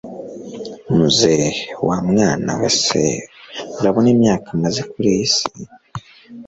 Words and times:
muzehe 0.95 1.49
wamwana 1.87 2.51
we 2.59 2.69
se, 2.83 3.03
urabona 3.79 4.07
imyaka 4.15 4.47
maze 4.63 4.81
kuriyi 4.91 5.25
si 5.35 5.45